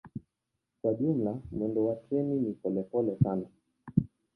[0.81, 3.45] Kwa jumla mwendo wa treni ni polepole sana.